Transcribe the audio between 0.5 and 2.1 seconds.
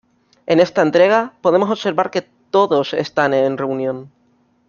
esta entrega podemos observar